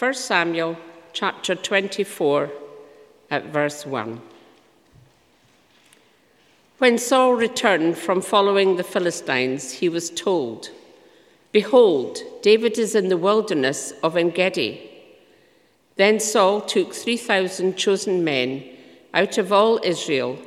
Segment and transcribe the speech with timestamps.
[0.00, 0.78] 1 Samuel
[1.12, 2.50] chapter 24
[3.30, 4.18] at verse 1.
[6.78, 10.70] When Saul returned from following the Philistines, he was told,
[11.52, 14.90] Behold, David is in the wilderness of En Gedi.
[15.96, 18.64] Then Saul took 3,000 chosen men
[19.12, 20.38] out of all Israel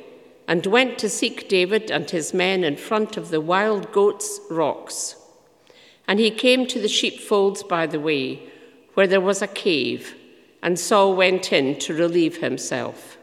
[0.48, 5.14] and went to seek David and his men in front of the wild goats' rocks.
[6.08, 8.50] And he came to the sheepfolds by the way,
[8.94, 10.14] where there was a cave,
[10.62, 13.18] and Saul went in to relieve himself.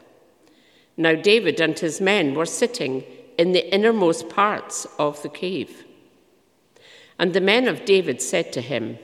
[0.96, 3.04] Now David and his men were sitting
[3.38, 5.84] in the innermost parts of the cave.
[7.18, 8.98] And the men of David said to him,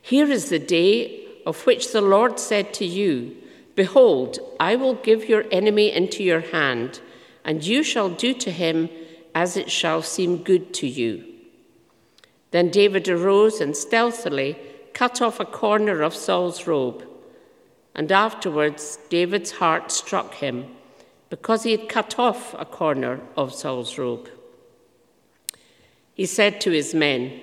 [0.00, 3.36] Here is the day of which the Lord said to you,
[3.74, 7.00] Behold, I will give your enemy into your hand,
[7.44, 8.88] and you shall do to him
[9.34, 11.24] as it shall seem good to you.
[12.50, 14.58] Then David arose and stealthily
[14.94, 17.06] cut off a corner of Saul's robe.
[17.94, 20.66] And afterwards, David's heart struck him
[21.28, 24.28] because he had cut off a corner of Saul's robe.
[26.14, 27.40] He said to his men,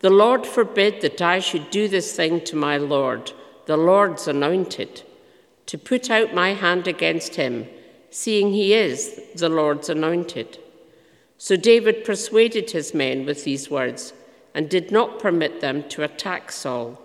[0.00, 3.32] The Lord forbid that I should do this thing to my Lord,
[3.66, 5.02] the Lord's anointed,
[5.66, 7.66] to put out my hand against him,
[8.10, 10.58] seeing he is the Lord's anointed.
[11.38, 14.12] So David persuaded his men with these words
[14.56, 16.98] and did not permit them to attack Saul.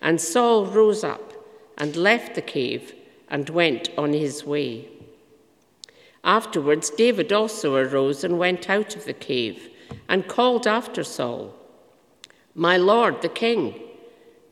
[0.00, 1.32] And Saul rose up
[1.76, 2.94] and left the cave
[3.28, 4.88] and went on his way.
[6.22, 9.70] Afterwards, David also arose and went out of the cave
[10.08, 11.52] and called after Saul,
[12.54, 13.74] My lord, the king.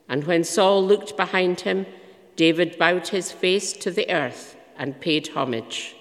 [0.09, 1.87] And when Saul looked behind him,
[2.35, 5.95] David bowed his face to the earth and paid homage.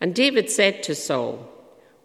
[0.00, 1.48] And David said to Saul,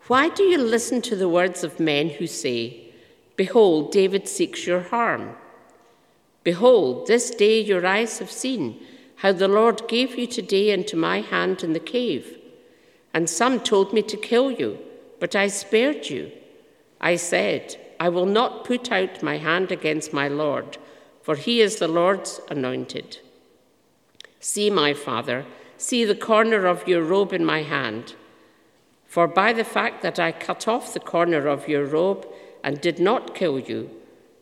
[0.07, 2.91] why do you listen to the words of men who say,
[3.35, 5.35] Behold, David seeks your harm?
[6.43, 8.85] Behold, this day your eyes have seen
[9.17, 12.37] how the Lord gave you today into my hand in the cave.
[13.13, 14.77] And some told me to kill you,
[15.21, 16.31] but I spared you.
[16.99, 20.77] I said, I will not put out my hand against my Lord,
[21.21, 23.19] for he is the Lord's anointed.
[24.41, 25.45] See, my father,
[25.77, 28.15] see the corner of your robe in my hand.
[29.13, 32.27] For by the fact that I cut off the corner of your robe
[32.63, 33.91] and did not kill you,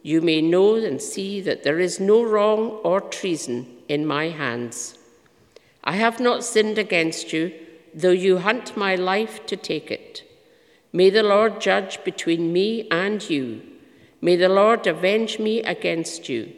[0.02, 4.98] you may know and see that there is no wrong or treason in my hands.
[5.84, 7.52] I have not sinned against you,
[7.94, 10.24] though you hunt my life to take it.
[10.94, 13.62] May the Lord judge between me and you.
[14.22, 16.50] May the Lord avenge me against you,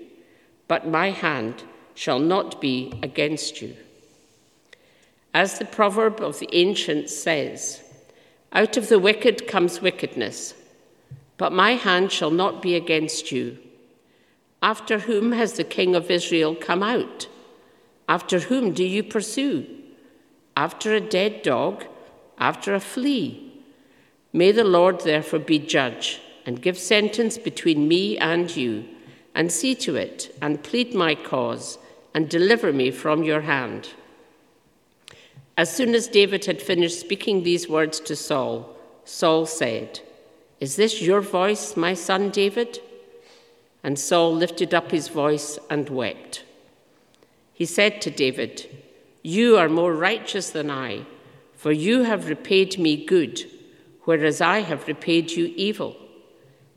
[0.68, 1.64] but my hand
[1.96, 3.76] shall not be against you.
[5.34, 7.84] As the proverb of the ancients says,
[8.54, 10.54] out of the wicked comes wickedness,
[11.38, 13.58] but my hand shall not be against you.
[14.62, 17.28] After whom has the king of Israel come out?
[18.08, 19.66] After whom do you pursue?
[20.56, 21.86] After a dead dog?
[22.38, 23.52] After a flea?
[24.32, 28.86] May the Lord therefore be judge and give sentence between me and you,
[29.34, 31.78] and see to it, and plead my cause,
[32.14, 33.90] and deliver me from your hand.
[35.56, 38.76] As soon as David had finished speaking these words to Saul,
[39.06, 40.00] Saul said,
[40.60, 42.80] Is this your voice, my son David?
[43.84, 46.44] And Saul lifted up his voice and wept.
[47.54, 48.68] He said to David,
[49.22, 51.06] You are more righteous than I,
[51.54, 53.46] for you have repaid me good,
[54.06, 55.96] whereas I have repaid you evil.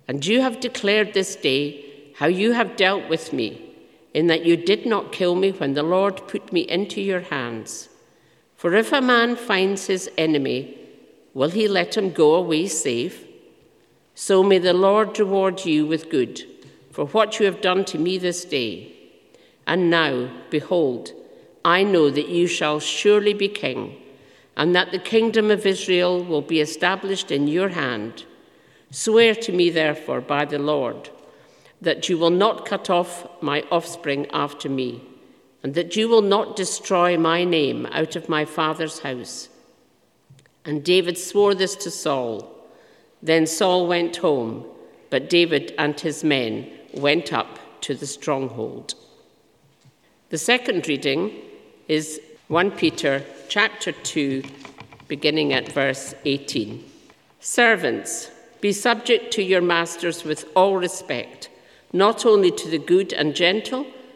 [0.06, 3.74] And you have declared this day how you have dealt with me,
[4.12, 7.88] in that you did not kill me when the Lord put me into your hands.
[8.56, 10.78] For if a man finds his enemy,
[11.34, 13.24] will he let him go away safe?
[14.14, 16.42] So may the Lord reward you with good
[16.90, 18.90] for what you have done to me this day.
[19.66, 21.12] And now, behold,
[21.62, 24.00] I know that you shall surely be king,
[24.56, 28.24] and that the kingdom of Israel will be established in your hand.
[28.90, 31.10] Swear to me, therefore, by the Lord,
[31.82, 35.02] that you will not cut off my offspring after me
[35.62, 39.48] and that you will not destroy my name out of my father's house.
[40.64, 42.52] And David swore this to Saul.
[43.22, 44.64] Then Saul went home,
[45.10, 48.94] but David and his men went up to the stronghold.
[50.28, 51.32] The second reading
[51.88, 54.42] is 1 Peter chapter 2,
[55.08, 56.84] beginning at verse 18.
[57.40, 58.30] Servants,
[58.60, 61.48] be subject to your masters with all respect,
[61.92, 63.86] not only to the good and gentle,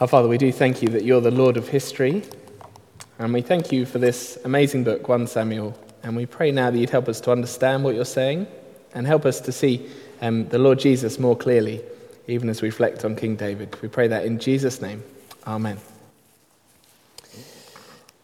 [0.00, 2.22] Our Father, we do thank you that you're the Lord of history,
[3.18, 5.76] and we thank you for this amazing book, 1 Samuel.
[6.04, 8.46] And we pray now that you'd help us to understand what you're saying
[8.94, 9.90] and help us to see
[10.20, 11.80] um, the Lord Jesus more clearly,
[12.28, 13.76] even as we reflect on King David.
[13.82, 15.02] We pray that in Jesus' name.
[15.44, 15.78] Amen.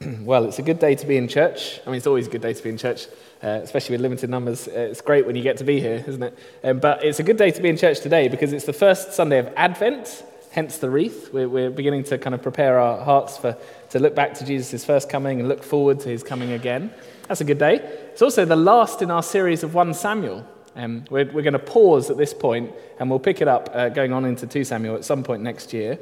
[0.20, 1.80] well, it's a good day to be in church.
[1.84, 3.08] I mean, it's always a good day to be in church,
[3.42, 4.68] uh, especially with limited numbers.
[4.68, 6.38] Uh, it's great when you get to be here, isn't it?
[6.62, 9.12] Um, but it's a good day to be in church today because it's the first
[9.12, 10.22] Sunday of Advent,
[10.54, 11.32] hence the wreath.
[11.32, 13.58] We're, we're beginning to kind of prepare our hearts for,
[13.90, 16.92] to look back to Jesus' first coming and look forward to his coming again.
[17.26, 17.80] That's a good day.
[18.12, 20.46] It's also the last in our series of 1 Samuel.
[20.76, 23.88] Um, we're, we're going to pause at this point and we'll pick it up uh,
[23.88, 25.98] going on into 2 Samuel at some point next year.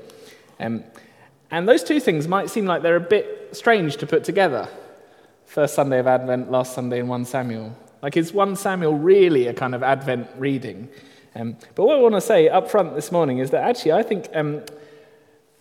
[0.60, 0.84] Um,
[1.50, 4.69] and those two things might seem like they're a bit strange to put together.
[5.46, 7.75] First Sunday of Advent, last Sunday in 1 Samuel.
[8.02, 10.90] Like, is 1 Samuel really a kind of Advent reading?
[11.34, 14.02] Um, but what I want to say up front this morning is that actually I
[14.02, 14.62] think um,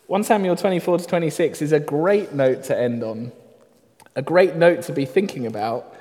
[0.07, 3.31] 1 Samuel 24 to 26 is a great note to end on,
[4.15, 5.95] a great note to be thinking about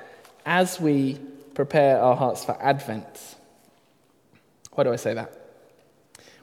[0.45, 1.17] as we
[1.53, 3.37] prepare our hearts for Advent.
[4.73, 5.33] Why do I say that?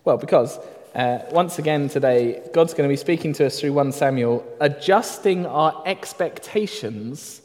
[0.04, 0.58] Well, because
[0.94, 5.44] uh, once again today, God's going to be speaking to us through 1 Samuel, adjusting
[5.44, 7.42] our expectations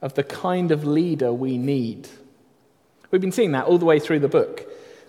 [0.00, 2.08] of the kind of leader we need.
[3.10, 4.66] We've been seeing that all the way through the book.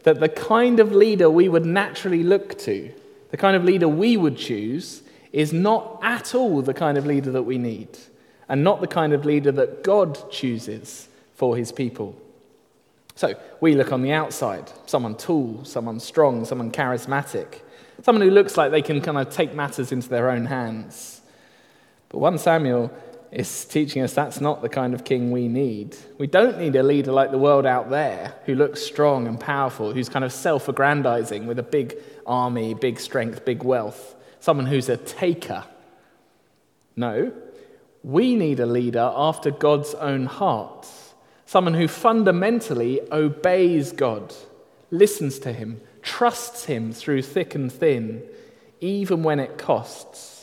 [0.08, 2.94] That the kind of leader we would naturally look to,
[3.30, 7.30] the kind of leader we would choose, is not at all the kind of leader
[7.32, 7.90] that we need,
[8.48, 12.16] and not the kind of leader that God chooses for his people.
[13.16, 17.60] So we look on the outside someone tall, someone strong, someone charismatic.
[18.02, 21.20] Someone who looks like they can kind of take matters into their own hands.
[22.08, 22.94] But 1 Samuel
[23.32, 25.98] is teaching us that's not the kind of king we need.
[26.18, 29.94] We don't need a leader like the world out there who looks strong and powerful,
[29.94, 34.16] who's kind of self aggrandizing with a big army, big strength, big wealth.
[34.40, 35.66] Someone who's a taker.
[36.96, 37.32] No,
[38.04, 40.88] we need a leader after God's own heart.
[41.46, 44.34] Someone who fundamentally obeys God,
[44.92, 48.24] listens to Him, trusts him through thick and thin,
[48.80, 50.37] even when it costs.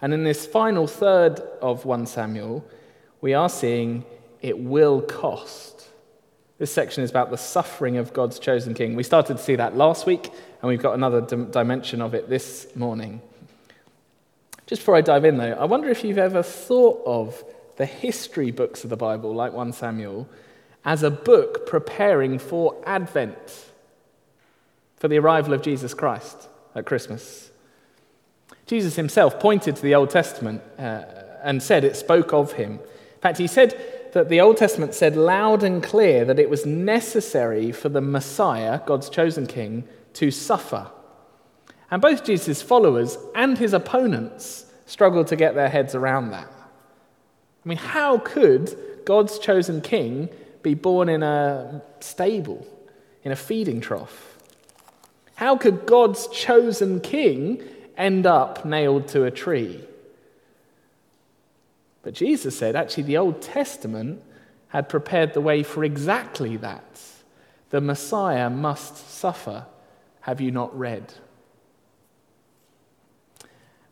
[0.00, 2.64] And in this final third of 1 Samuel,
[3.20, 4.04] we are seeing
[4.40, 5.88] it will cost.
[6.58, 8.94] This section is about the suffering of God's chosen king.
[8.94, 10.30] We started to see that last week,
[10.60, 13.20] and we've got another dimension of it this morning.
[14.66, 17.42] Just before I dive in, though, I wonder if you've ever thought of
[17.76, 20.28] the history books of the Bible, like 1 Samuel,
[20.84, 23.66] as a book preparing for Advent
[24.96, 27.50] for the arrival of Jesus Christ at Christmas.
[28.68, 31.02] Jesus himself pointed to the Old Testament uh,
[31.42, 32.72] and said it spoke of him.
[32.72, 36.66] In fact, he said that the Old Testament said loud and clear that it was
[36.66, 40.90] necessary for the Messiah, God's chosen king, to suffer.
[41.90, 46.50] And both Jesus' followers and his opponents struggled to get their heads around that.
[47.64, 50.28] I mean, how could God's chosen king
[50.62, 52.66] be born in a stable,
[53.22, 54.36] in a feeding trough?
[55.36, 57.62] How could God's chosen king
[57.98, 59.84] end up nailed to a tree?
[62.02, 64.22] But Jesus said, actually, the Old Testament
[64.68, 67.00] had prepared the way for exactly that.
[67.70, 69.66] The Messiah must suffer.
[70.22, 71.12] Have you not read?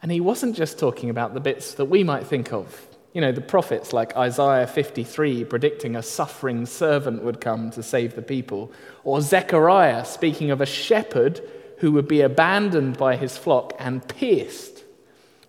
[0.00, 2.86] And he wasn't just talking about the bits that we might think of
[3.16, 8.14] you know, the prophets like Isaiah 53 predicting a suffering servant would come to save
[8.14, 8.70] the people,
[9.04, 11.40] or Zechariah speaking of a shepherd
[11.78, 14.85] who would be abandoned by his flock and pierced,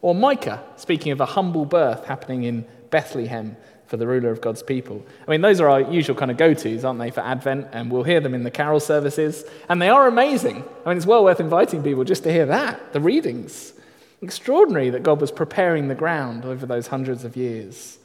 [0.01, 3.57] or Micah speaking of a humble birth happening in Bethlehem
[3.87, 5.03] for the ruler of God's people.
[5.27, 7.67] I mean, those are our usual kind of go tos, aren't they, for Advent?
[7.71, 9.45] And we'll hear them in the carol services.
[9.69, 10.63] And they are amazing.
[10.85, 13.73] I mean, it's well worth inviting people just to hear that, the readings.
[14.21, 17.97] Extraordinary that God was preparing the ground over those hundreds of years.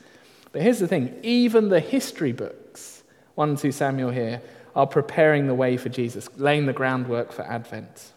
[0.53, 3.03] But here's the thing even the history books,
[3.35, 4.41] 1 and 2 Samuel here,
[4.77, 8.12] are preparing the way for Jesus, laying the groundwork for Advent.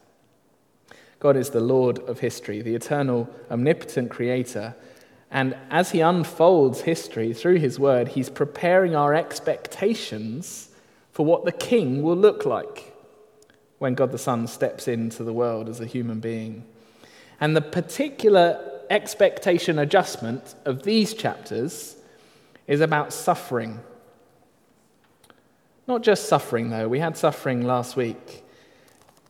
[1.25, 4.75] God is the Lord of history, the eternal, omnipotent creator.
[5.32, 10.70] And as he unfolds history through his word, he's preparing our expectations
[11.13, 12.96] for what the king will look like
[13.79, 16.63] when God the Son steps into the world as a human being.
[17.41, 21.96] And the particular expectation adjustment of these chapters
[22.67, 23.79] is about suffering.
[25.88, 26.88] Not just suffering, though.
[26.88, 28.44] We had suffering last week.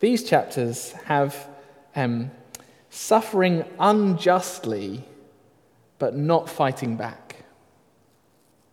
[0.01, 1.54] These chapters have
[1.95, 2.31] um,
[2.89, 5.03] suffering unjustly,
[5.99, 7.43] but not fighting back.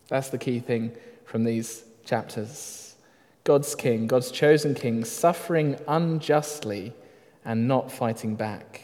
[0.09, 0.93] That's the key thing
[1.25, 2.95] from these chapters.
[3.45, 6.93] God's king, God's chosen king, suffering unjustly
[7.45, 8.83] and not fighting back.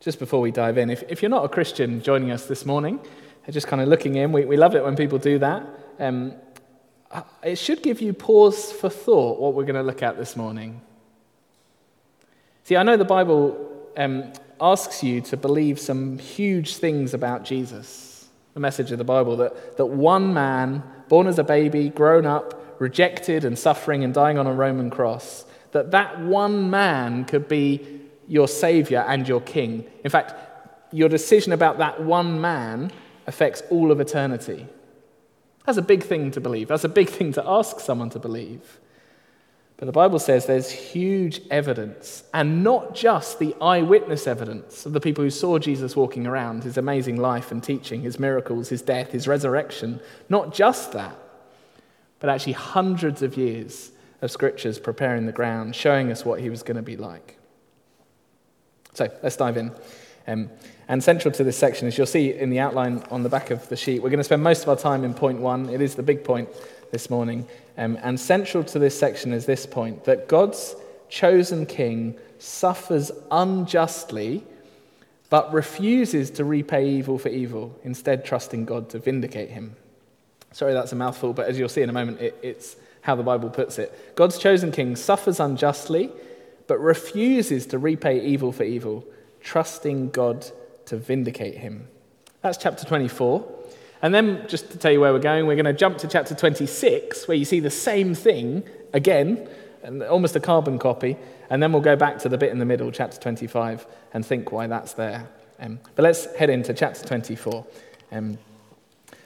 [0.00, 3.00] Just before we dive in, if, if you're not a Christian joining us this morning,
[3.50, 5.66] just kind of looking in, we, we love it when people do that.
[5.98, 6.34] Um,
[7.42, 10.80] it should give you pause for thought what we're going to look at this morning.
[12.64, 18.28] See, I know the Bible um, asks you to believe some huge things about Jesus,
[18.54, 22.76] the message of the Bible that, that one man, born as a baby, grown up,
[22.78, 28.00] rejected and suffering and dying on a Roman cross, that that one man could be
[28.26, 29.86] your savior and your king.
[30.04, 30.34] In fact,
[30.92, 32.90] your decision about that one man
[33.26, 34.66] affects all of eternity.
[35.68, 36.68] That's a big thing to believe.
[36.68, 38.80] That's a big thing to ask someone to believe.
[39.76, 45.00] But the Bible says there's huge evidence, and not just the eyewitness evidence of the
[45.00, 49.12] people who saw Jesus walking around, his amazing life and teaching, his miracles, his death,
[49.12, 50.00] his resurrection.
[50.30, 51.18] Not just that,
[52.18, 53.90] but actually hundreds of years
[54.22, 57.36] of scriptures preparing the ground, showing us what he was going to be like.
[58.94, 59.72] So let's dive in.
[60.26, 60.48] Um,
[60.88, 63.68] and central to this section, as you'll see in the outline on the back of
[63.68, 65.68] the sheet, we're going to spend most of our time in point one.
[65.68, 66.48] It is the big point
[66.90, 67.46] this morning.
[67.76, 70.74] Um, and central to this section is this point that God's
[71.08, 74.44] chosen king suffers unjustly,
[75.30, 79.76] but refuses to repay evil for evil, instead, trusting God to vindicate him.
[80.52, 83.22] Sorry, that's a mouthful, but as you'll see in a moment, it, it's how the
[83.22, 84.16] Bible puts it.
[84.16, 86.10] God's chosen king suffers unjustly
[86.68, 89.04] but refuses to repay evil for evil,
[89.40, 90.46] trusting God
[90.88, 91.88] to vindicate him.
[92.42, 93.56] That's chapter 24.
[94.00, 96.34] And then, just to tell you where we're going, we're going to jump to chapter
[96.34, 99.48] 26, where you see the same thing again,
[99.82, 101.16] and almost a carbon copy.
[101.50, 104.52] And then we'll go back to the bit in the middle, chapter 25, and think
[104.52, 105.28] why that's there.
[105.58, 107.66] Um, but let's head into chapter 24.
[108.12, 108.38] Um,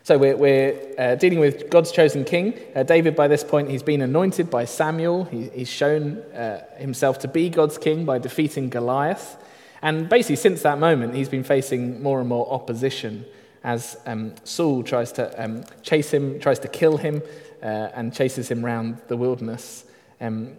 [0.04, 2.58] so we're, we're uh, dealing with God's chosen king.
[2.74, 5.24] Uh, David, by this point, he's been anointed by Samuel.
[5.24, 9.36] He, he's shown uh, himself to be God's king by defeating Goliath.
[9.82, 13.26] And basically, since that moment, he's been facing more and more opposition
[13.64, 17.22] as um, Saul tries to um, chase him, tries to kill him,
[17.62, 19.84] uh, and chases him around the wilderness.
[20.20, 20.56] Um,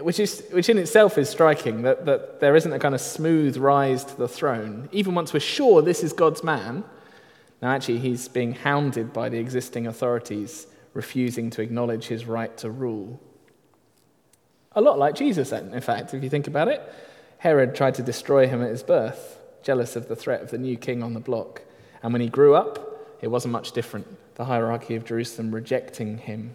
[0.00, 3.56] which, is, which in itself is striking, that, that there isn't a kind of smooth
[3.56, 4.88] rise to the throne.
[4.92, 6.84] Even once we're sure this is God's man,
[7.62, 12.68] now, actually, he's being hounded by the existing authorities, refusing to acknowledge his right to
[12.68, 13.20] rule.
[14.72, 16.82] A lot like Jesus, in fact, if you think about it.
[17.42, 20.76] Herod tried to destroy him at his birth, jealous of the threat of the new
[20.76, 21.62] king on the block.
[22.00, 24.06] And when he grew up, it wasn't much different.
[24.36, 26.54] The hierarchy of Jerusalem rejecting him.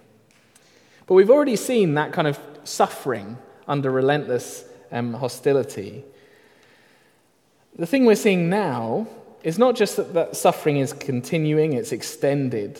[1.06, 6.06] But we've already seen that kind of suffering under relentless um, hostility.
[7.76, 9.08] The thing we're seeing now
[9.44, 12.80] is not just that, that suffering is continuing, it's extended,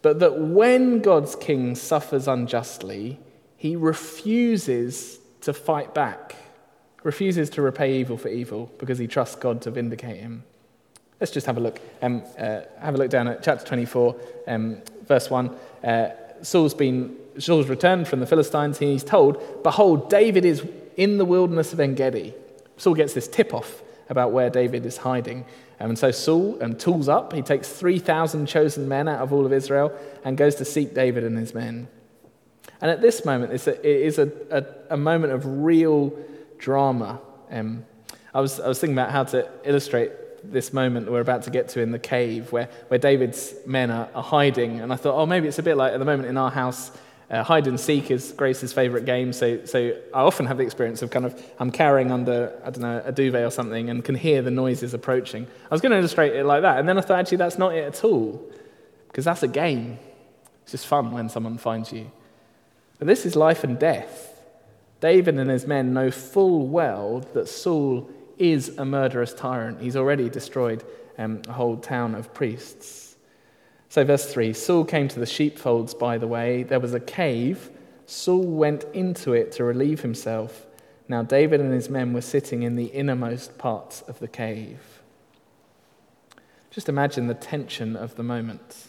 [0.00, 3.18] but that when God's king suffers unjustly,
[3.56, 6.36] he refuses to fight back,
[7.02, 10.44] refuses to repay evil for evil because he trusts God to vindicate him.
[11.20, 11.80] Let's just have a look.
[12.00, 14.16] Um, uh, have a look down at chapter 24,
[14.48, 15.56] um, verse 1.
[15.84, 16.08] Uh,
[16.42, 20.66] Saul's been Saul's returned from the Philistines, he's told, Behold, David is
[20.96, 22.34] in the wilderness of En Gedi.
[22.76, 25.44] Saul gets this tip off about where David is hiding.
[25.80, 27.32] Um, and so Saul um, tools up.
[27.32, 31.24] He takes 3,000 chosen men out of all of Israel and goes to seek David
[31.24, 31.88] and his men.
[32.80, 36.12] And at this moment, it's a, it is a, a, a moment of real
[36.62, 37.20] drama.
[37.50, 37.84] Um,
[38.32, 40.12] I, was, I was thinking about how to illustrate
[40.44, 44.08] this moment we're about to get to in the cave where, where David's men are,
[44.14, 44.80] are hiding.
[44.80, 46.90] And I thought, oh, maybe it's a bit like at the moment in our house
[47.30, 51.00] uh, hide and seek is Grace's favourite game, so, so I often have the experience
[51.00, 54.14] of kind of I'm carrying under, I don't know, a duvet or something and can
[54.14, 55.46] hear the noises approaching.
[55.46, 57.74] I was going to illustrate it like that, and then I thought actually that's not
[57.74, 58.42] it at all,
[59.08, 59.98] because that's a game.
[60.64, 62.10] It's just fun when someone finds you.
[62.98, 64.31] But this is life and death.
[65.02, 69.80] David and his men know full well that Saul is a murderous tyrant.
[69.80, 70.84] He's already destroyed
[71.18, 73.16] um, a whole town of priests.
[73.88, 76.62] So, verse 3 Saul came to the sheepfolds by the way.
[76.62, 77.68] There was a cave.
[78.06, 80.66] Saul went into it to relieve himself.
[81.08, 85.02] Now, David and his men were sitting in the innermost parts of the cave.
[86.70, 88.86] Just imagine the tension of the moment.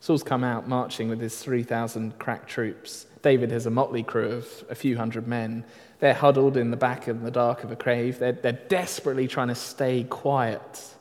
[0.00, 3.05] Saul's come out marching with his 3,000 crack troops.
[3.26, 5.64] David has a motley crew of a few hundred men.
[5.98, 8.20] They're huddled in the back in the dark of a cave.
[8.20, 10.94] They're, they're desperately trying to stay quiet.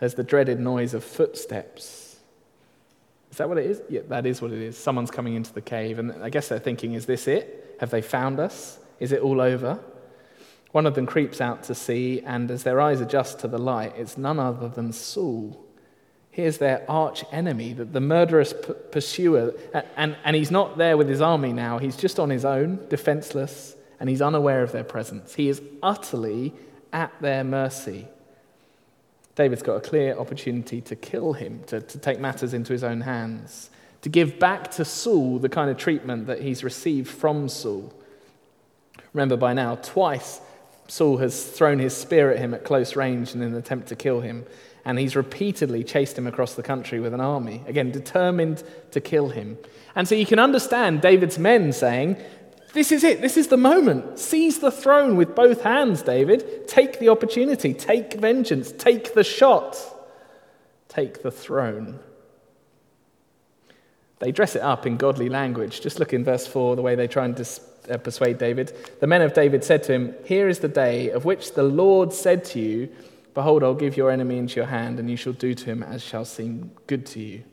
[0.00, 2.16] There's the dreaded noise of footsteps.
[3.30, 3.80] Is that what it is?
[3.88, 4.76] Yeah, that is what it is.
[4.76, 7.76] Someone's coming into the cave, and I guess they're thinking, is this it?
[7.78, 8.80] Have they found us?
[8.98, 9.78] Is it all over?
[10.72, 13.92] One of them creeps out to see, and as their eyes adjust to the light,
[13.96, 15.64] it's none other than Saul.
[16.30, 19.54] Here's their arch enemy, the, the murderous p- pursuer,
[19.96, 21.78] and, and he's not there with his army now.
[21.78, 25.34] He's just on his own, defenseless, and he's unaware of their presence.
[25.34, 26.54] He is utterly
[26.92, 28.06] at their mercy.
[29.34, 33.00] David's got a clear opportunity to kill him, to, to take matters into his own
[33.00, 33.70] hands,
[34.02, 37.92] to give back to Saul the kind of treatment that he's received from Saul.
[39.12, 40.40] Remember by now, twice
[40.88, 44.20] Saul has thrown his spear at him at close range in an attempt to kill
[44.20, 44.46] him,
[44.88, 49.28] and he's repeatedly chased him across the country with an army, again, determined to kill
[49.28, 49.58] him.
[49.94, 52.16] And so you can understand David's men saying,
[52.72, 53.20] this is it.
[53.20, 54.18] This is the moment.
[54.18, 56.66] Seize the throne with both hands, David.
[56.68, 57.74] Take the opportunity.
[57.74, 58.72] Take vengeance.
[58.72, 59.76] Take the shot.
[60.88, 61.98] Take the throne.
[64.20, 65.82] They dress it up in godly language.
[65.82, 68.72] Just look in verse 4, the way they try and dis- uh, persuade David.
[69.00, 72.14] The men of David said to him, Here is the day of which the Lord
[72.14, 72.88] said to you,
[73.38, 76.02] Behold, I'll give your enemy into your hand, and you shall do to him as
[76.02, 77.44] shall seem good to you.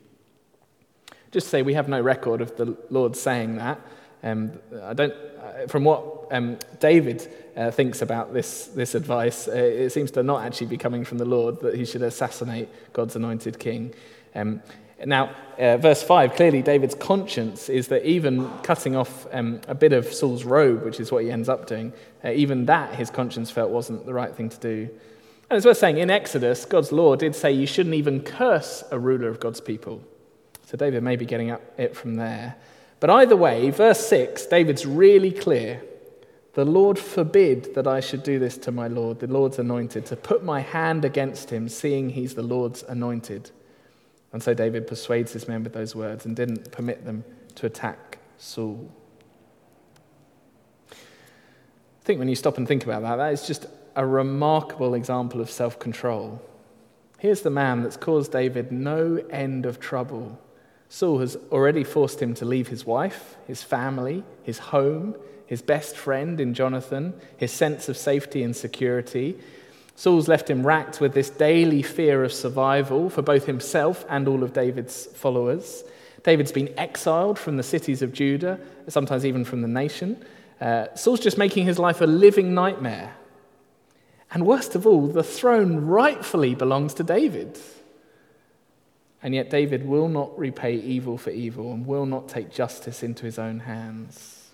[1.30, 3.80] Just say we have no record of the Lord saying that.
[4.24, 9.52] Um, I don't, uh, from what um, David uh, thinks about this, this advice, uh,
[9.52, 13.14] it seems to not actually be coming from the Lord that he should assassinate God's
[13.14, 13.94] anointed king.
[14.34, 14.62] Um,
[15.04, 19.92] now, uh, verse 5 clearly, David's conscience is that even cutting off um, a bit
[19.92, 21.92] of Saul's robe, which is what he ends up doing,
[22.24, 24.90] uh, even that his conscience felt wasn't the right thing to do.
[25.48, 28.98] And it's worth saying, in Exodus, God's law did say you shouldn't even curse a
[28.98, 30.02] ruler of God's people.
[30.66, 32.56] So David may be getting it from there.
[32.98, 35.82] But either way, verse 6, David's really clear.
[36.54, 40.16] The Lord forbid that I should do this to my Lord, the Lord's anointed, to
[40.16, 43.50] put my hand against him, seeing he's the Lord's anointed.
[44.32, 47.24] And so David persuades his men with those words and didn't permit them
[47.56, 48.90] to attack Saul.
[50.90, 50.94] I
[52.04, 55.50] think when you stop and think about that, that is just a remarkable example of
[55.50, 56.40] self control.
[57.18, 60.38] Here's the man that's caused David no end of trouble
[60.88, 65.96] Saul has already forced him to leave his wife, his family, his home, his best
[65.96, 69.36] friend in Jonathan, his sense of safety and security.
[69.96, 74.42] Saul's left him racked with this daily fear of survival for both himself and all
[74.42, 75.84] of David's followers.
[76.22, 80.22] David's been exiled from the cities of Judah, sometimes even from the nation.
[80.60, 83.14] Uh, Saul's just making his life a living nightmare.
[84.36, 87.58] And worst of all, the throne rightfully belongs to David.
[89.22, 93.24] And yet, David will not repay evil for evil and will not take justice into
[93.24, 94.45] his own hands.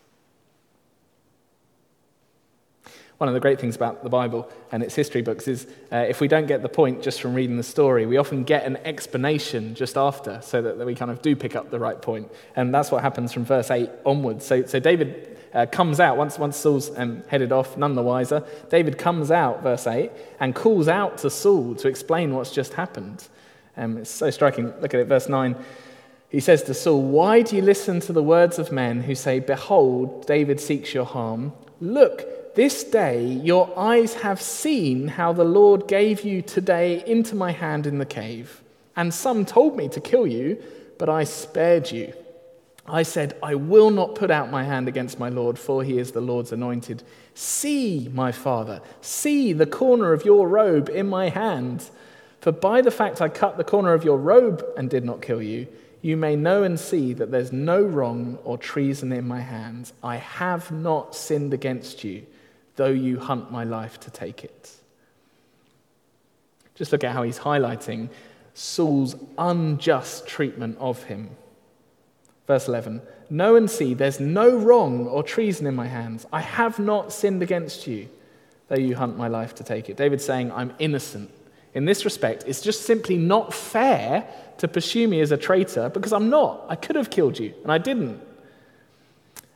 [3.22, 6.20] One of the great things about the Bible and its history books is uh, if
[6.20, 9.76] we don't get the point just from reading the story, we often get an explanation
[9.76, 12.28] just after so that, that we kind of do pick up the right point.
[12.56, 14.44] And that's what happens from verse 8 onwards.
[14.44, 18.42] So, so David uh, comes out, once, once Saul's um, headed off, none the wiser,
[18.70, 23.28] David comes out, verse 8, and calls out to Saul to explain what's just happened.
[23.76, 24.74] Um, it's so striking.
[24.80, 25.54] Look at it, verse 9.
[26.28, 29.38] He says to Saul, Why do you listen to the words of men who say,
[29.38, 31.52] Behold, David seeks your harm?
[31.80, 37.52] Look, this day your eyes have seen how the Lord gave you today into my
[37.52, 38.62] hand in the cave.
[38.96, 40.62] And some told me to kill you,
[40.98, 42.12] but I spared you.
[42.86, 46.12] I said, I will not put out my hand against my Lord, for he is
[46.12, 47.02] the Lord's anointed.
[47.34, 51.88] See, my father, see the corner of your robe in my hand.
[52.40, 55.40] For by the fact I cut the corner of your robe and did not kill
[55.40, 55.68] you,
[56.02, 59.92] you may know and see that there's no wrong or treason in my hands.
[60.02, 62.26] I have not sinned against you,
[62.76, 64.70] though you hunt my life to take it.
[66.74, 68.08] Just look at how he's highlighting
[68.54, 71.30] Saul's unjust treatment of him.
[72.46, 76.26] Verse 11 Know and see there's no wrong or treason in my hands.
[76.32, 78.08] I have not sinned against you,
[78.68, 79.96] though you hunt my life to take it.
[79.96, 81.30] David's saying, I'm innocent
[81.74, 84.26] in this respect, it's just simply not fair
[84.58, 86.66] to pursue me as a traitor because I'm not.
[86.68, 88.20] I could have killed you, and I didn't.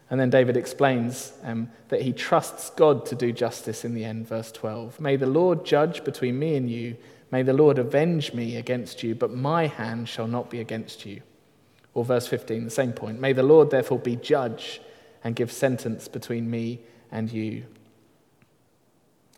[0.08, 4.28] And then David explains um, that he trusts God to do justice in the end,
[4.28, 5.00] verse 12.
[5.00, 6.96] May the Lord judge between me and you.
[7.32, 11.22] May the Lord avenge me against you, but my hand shall not be against you.
[11.92, 13.20] Or verse 15, the same point.
[13.20, 14.80] May the Lord therefore be judge
[15.24, 17.64] and give sentence between me and you.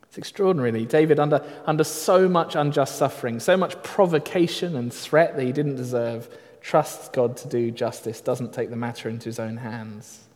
[0.02, 0.84] It's extraordinary.
[0.84, 5.76] David, under, under so much unjust suffering, so much provocation and threat that he didn't
[5.76, 6.28] deserve,
[6.60, 10.27] trusts God to do justice, doesn't take the matter into his own hands.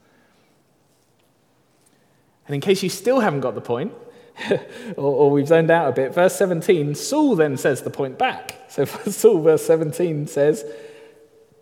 [2.53, 3.95] And in case you still haven't got the point,
[4.51, 4.59] or,
[4.99, 8.61] or, we've zoned out a bit, verse 17, Saul then says the point back.
[8.69, 10.63] So Saul, verse 17 says,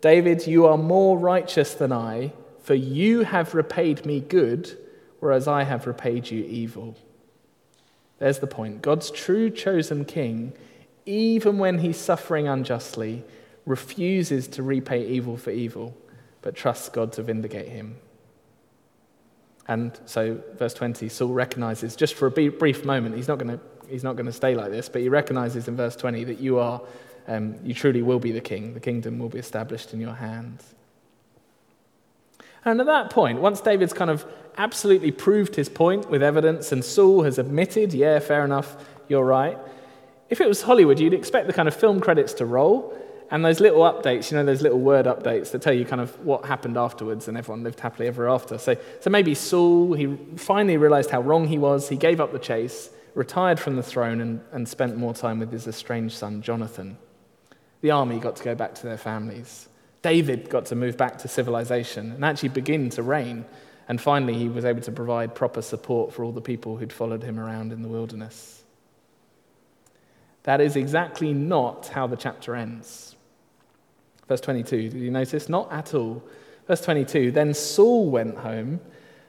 [0.01, 4.77] David, you are more righteous than I, for you have repaid me good,
[5.21, 6.97] whereas I have repaid you evil.
[8.19, 8.81] There's the point.
[8.81, 10.51] God's true chosen king,
[11.05, 13.23] even when he's suffering unjustly,
[13.65, 15.95] refuses to repay evil for evil,
[16.41, 17.95] but trusts God to vindicate him.
[19.71, 23.59] And so, verse 20, Saul recognizes, just for a brief moment, he's not going to,
[23.87, 26.59] he's not going to stay like this, but he recognizes in verse 20 that you
[26.59, 26.81] are,
[27.29, 28.73] um, you truly will be the king.
[28.73, 30.75] The kingdom will be established in your hands.
[32.65, 34.25] And at that point, once David's kind of
[34.57, 38.75] absolutely proved his point with evidence and Saul has admitted, yeah, fair enough,
[39.07, 39.57] you're right,
[40.29, 42.93] if it was Hollywood, you'd expect the kind of film credits to roll
[43.31, 46.19] and those little updates, you know, those little word updates that tell you kind of
[46.25, 48.57] what happened afterwards and everyone lived happily ever after.
[48.57, 51.87] So, so maybe Saul, he finally realized how wrong he was.
[51.87, 55.49] He gave up the chase, retired from the throne, and, and spent more time with
[55.49, 56.97] his estranged son, Jonathan.
[57.79, 59.69] The army got to go back to their families.
[60.01, 63.45] David got to move back to civilization and actually begin to reign.
[63.87, 67.23] And finally, he was able to provide proper support for all the people who'd followed
[67.23, 68.63] him around in the wilderness.
[70.43, 73.15] That is exactly not how the chapter ends.
[74.27, 75.49] Verse 22, did you notice?
[75.49, 76.23] Not at all.
[76.67, 78.79] Verse 22 Then Saul went home,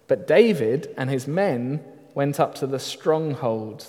[0.09, 1.83] but David and his men
[2.14, 3.87] went up to the stronghold.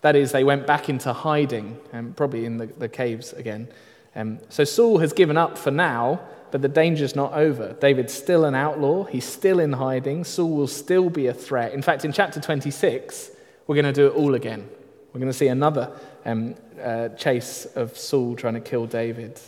[0.00, 3.68] That is, they went back into hiding, um, probably in the, the caves again.
[4.14, 7.72] Um, so Saul has given up for now, but the danger's not over.
[7.80, 10.24] David's still an outlaw, he's still in hiding.
[10.24, 11.72] Saul will still be a threat.
[11.72, 13.30] In fact, in chapter 26,
[13.66, 14.68] we're going to do it all again.
[15.12, 15.92] We're going to see another
[16.24, 19.40] um, uh, chase of Saul trying to kill David.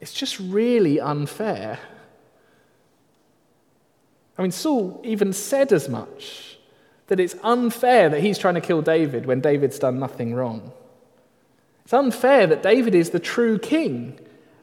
[0.00, 1.78] It's just really unfair.
[4.36, 6.58] I mean, Saul even said as much
[7.08, 10.72] that it's unfair that he's trying to kill David when David's done nothing wrong.
[11.84, 14.20] It's unfair that David is the true king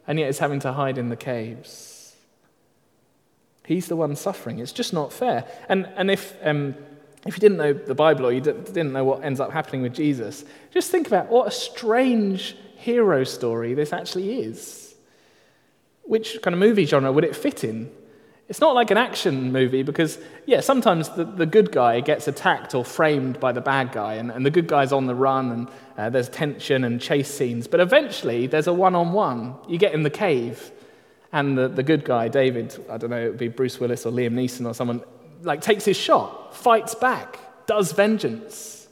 [0.08, 2.16] and yet is having to hide in the caves.
[3.66, 4.60] He's the one suffering.
[4.60, 5.44] It's just not fair.
[5.68, 6.76] And, and if, um,
[7.26, 9.96] if you didn't know the Bible or you didn't know what ends up happening with
[9.96, 14.85] Jesus, just think about what a strange hero story this actually is
[16.06, 17.92] which kind of movie genre would it fit in?
[18.48, 22.76] It's not like an action movie because, yeah, sometimes the, the good guy gets attacked
[22.76, 25.70] or framed by the bad guy, and, and the good guy's on the run, and
[25.98, 27.66] uh, there's tension and chase scenes.
[27.66, 29.56] But eventually, there's a one on one.
[29.68, 30.72] You get in the cave,
[31.32, 34.12] and the, the good guy, David, I don't know, it would be Bruce Willis or
[34.12, 35.02] Liam Neeson or someone,
[35.42, 38.85] like takes his shot, fights back, does vengeance.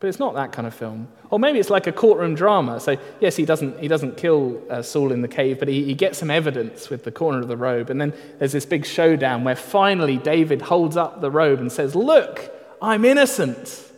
[0.00, 1.08] But it's not that kind of film.
[1.30, 2.80] Or maybe it's like a courtroom drama.
[2.80, 5.94] So, yes, he doesn't, he doesn't kill uh, Saul in the cave, but he, he
[5.94, 7.90] gets some evidence with the corner of the robe.
[7.90, 11.94] And then there's this big showdown where finally David holds up the robe and says,
[11.94, 12.52] Look,
[12.82, 13.92] I'm innocent.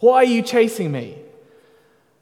[0.00, 1.18] Why are you chasing me?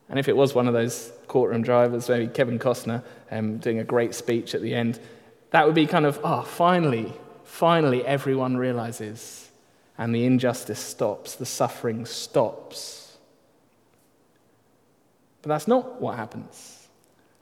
[0.08, 3.84] And if it was one of those courtroom drivers, maybe Kevin Costner um, doing a
[3.84, 4.98] great speech at the end,
[5.50, 7.12] that would be kind of, oh, finally,
[7.44, 9.47] finally everyone realizes
[9.98, 13.18] and the injustice stops, the suffering stops.
[15.42, 16.88] But that's not what happens.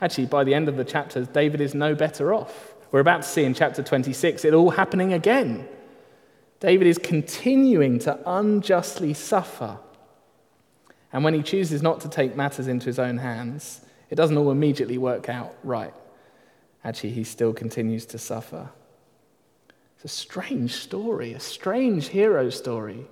[0.00, 2.74] Actually, by the end of the chapter, David is no better off.
[2.90, 5.68] We're about to see in chapter 26 it all happening again.
[6.60, 9.78] David is continuing to unjustly suffer.
[11.12, 14.50] And when he chooses not to take matters into his own hands, it doesn't all
[14.50, 15.92] immediately work out right.
[16.84, 18.70] Actually, he still continues to suffer
[20.06, 23.04] a strange story, a strange hero story.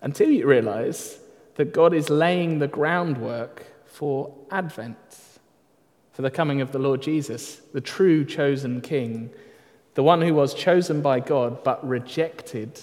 [0.00, 1.18] Until you realize
[1.56, 4.96] that God is laying the groundwork for Advent,
[6.12, 9.30] for the coming of the Lord Jesus, the true chosen King,
[9.94, 12.80] the one who was chosen by God but rejected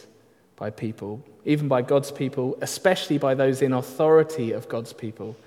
[0.57, 5.37] by people, even by God's people, especially by those in authority of God's people.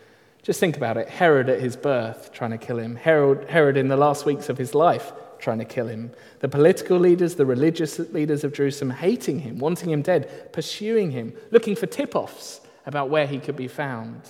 [0.42, 3.88] Just think about it Herod at his birth trying to kill him, Herod, Herod in
[3.88, 6.12] the last weeks of his life trying to kill him.
[6.40, 11.32] The political leaders, the religious leaders of Jerusalem hating him, wanting him dead, pursuing him,
[11.50, 14.22] looking for tip offs about where he could be found.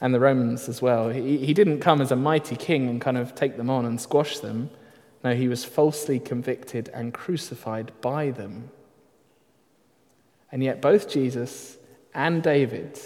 [0.00, 1.08] And the Romans as well.
[1.08, 4.00] He, he didn't come as a mighty king and kind of take them on and
[4.00, 4.70] squash them.
[5.24, 8.70] No, he was falsely convicted and crucified by them.
[10.52, 11.78] And yet, both Jesus
[12.14, 12.98] and David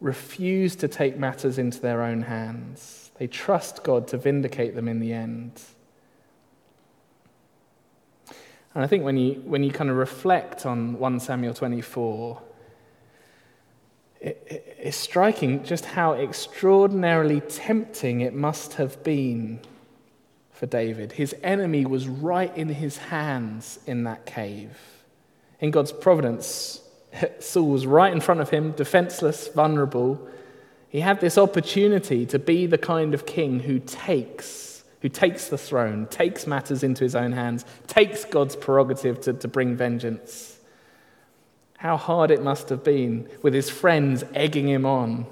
[0.00, 3.10] refuse to take matters into their own hands.
[3.18, 5.60] They trust God to vindicate them in the end.
[8.74, 12.40] And I think when you, when you kind of reflect on 1 Samuel 24,
[14.20, 19.60] it, it, it's striking just how extraordinarily tempting it must have been
[20.52, 21.12] for David.
[21.12, 24.76] His enemy was right in his hands in that cave.
[25.58, 26.82] In God's providence,
[27.40, 30.28] Saul was right in front of him, defenseless, vulnerable.
[30.88, 34.69] He had this opportunity to be the kind of king who takes,
[35.00, 39.48] who takes the throne, takes matters into his own hands, takes God's prerogative to, to
[39.48, 40.58] bring vengeance.
[41.78, 45.26] How hard it must have been with his friends egging him on.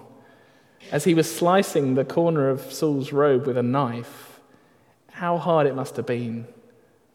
[0.90, 4.40] As he was slicing the corner of Saul's robe with a knife,
[5.12, 6.46] how hard it must have been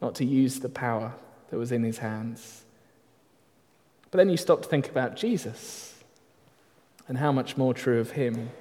[0.02, 1.14] not to use the power
[1.50, 2.64] that was in his hands.
[4.12, 6.04] But then you stop to think about Jesus
[7.08, 8.52] and how much more true of him.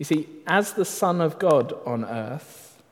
[0.00, 2.82] You see, as the Son of God on earth,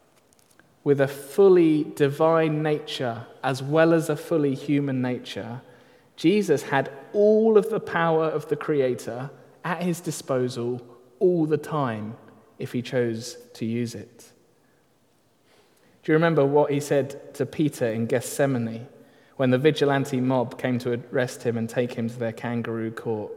[0.85, 5.63] with a fully divine nature as well as a fully human nature,
[6.17, 9.31] Jesus had all of the power of the Creator
[9.65, 10.87] at his disposal
[11.19, 12.15] all the time
[12.59, 14.31] if he chose to use it.
[16.03, 18.87] Do you remember what he said to Peter in Gethsemane?
[19.39, 23.31] when the vigilante mob came to arrest him and take him to their kangaroo court.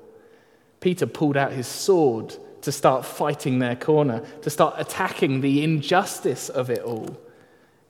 [0.79, 6.50] Peter pulled out his sword to start fighting their corner, to start attacking the injustice
[6.50, 7.17] of it all.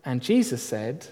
[0.05, 1.07] And Jesus said,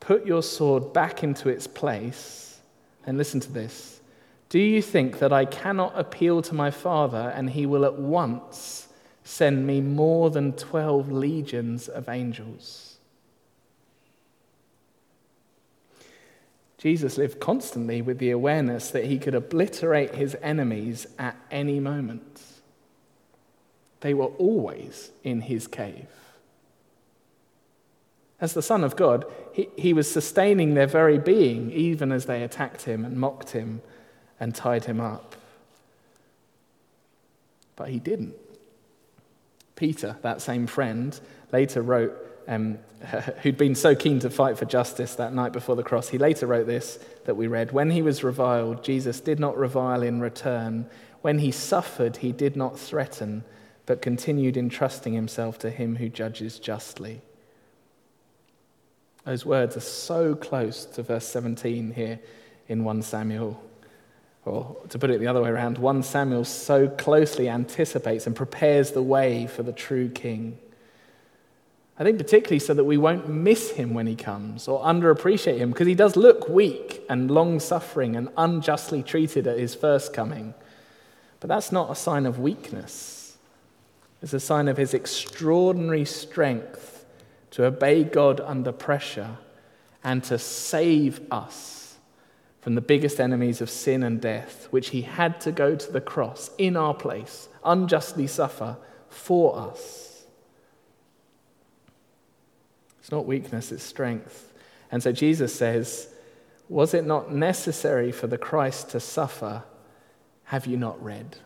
[0.00, 2.60] Put your sword back into its place.
[3.06, 4.00] And listen to this.
[4.48, 8.88] Do you think that I cannot appeal to my Father and he will at once
[9.22, 12.96] send me more than 12 legions of angels?
[16.78, 22.40] Jesus lived constantly with the awareness that he could obliterate his enemies at any moment.
[24.00, 26.08] They were always in his cave.
[28.40, 32.42] As the Son of God, he, he was sustaining their very being, even as they
[32.42, 33.82] attacked him and mocked him
[34.38, 35.36] and tied him up.
[37.76, 38.34] But he didn't.
[39.76, 41.18] Peter, that same friend,
[41.52, 42.14] later wrote
[42.48, 42.78] um,
[43.42, 46.46] who'd been so keen to fight for justice that night before the cross, he later
[46.46, 50.86] wrote this that we read When he was reviled, Jesus did not revile in return.
[51.22, 53.44] When he suffered, he did not threaten,
[53.90, 57.20] but continued entrusting himself to him who judges justly.
[59.24, 62.20] Those words are so close to verse 17 here
[62.68, 63.60] in 1 Samuel.
[64.44, 68.92] Or to put it the other way around, 1 Samuel so closely anticipates and prepares
[68.92, 70.56] the way for the true king.
[71.98, 75.70] I think particularly so that we won't miss him when he comes or underappreciate him
[75.70, 80.54] because he does look weak and long suffering and unjustly treated at his first coming.
[81.40, 83.19] But that's not a sign of weakness,
[84.22, 87.04] it's a sign of his extraordinary strength
[87.52, 89.38] to obey God under pressure
[90.04, 91.96] and to save us
[92.60, 96.00] from the biggest enemies of sin and death, which he had to go to the
[96.00, 98.76] cross in our place, unjustly suffer
[99.08, 100.24] for us.
[103.00, 104.52] It's not weakness, it's strength.
[104.92, 106.08] And so Jesus says,
[106.68, 109.64] Was it not necessary for the Christ to suffer?
[110.44, 111.36] Have you not read?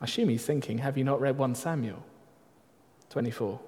[0.00, 2.02] I assume he's thinking, Have you not read 1 Samuel
[3.10, 3.60] 24?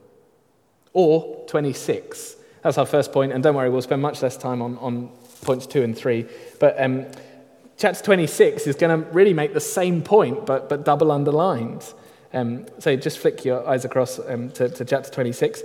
[0.92, 2.36] Or 26.
[2.62, 5.08] That's our first point, and don't worry, we'll spend much less time on, on
[5.42, 6.26] points two and three.
[6.58, 7.06] But um,
[7.76, 11.84] chapter 26 is going to really make the same point, but, but double underlined.
[12.34, 15.62] Um, so just flick your eyes across um, to, to, chapter 26.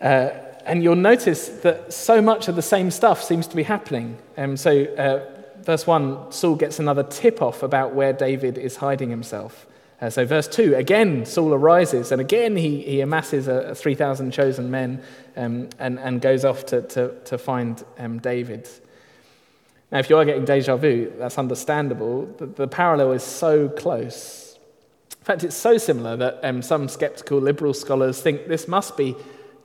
[0.00, 0.30] Uh,
[0.64, 4.18] and you'll notice that so much of the same stuff seems to be happening.
[4.36, 5.24] Um, so, uh,
[5.62, 9.66] verse 1, Saul gets another tip off about where David is hiding himself.
[10.02, 14.68] Uh, so, verse 2, again, Saul arises, and again he, he amasses a 3,000 chosen
[14.68, 15.00] men
[15.36, 18.68] um, and, and goes off to, to, to find um, David.
[19.92, 22.26] Now, if you are getting deja vu, that's understandable.
[22.38, 24.58] The, the parallel is so close.
[25.20, 29.14] In fact, it's so similar that um, some skeptical liberal scholars think this must be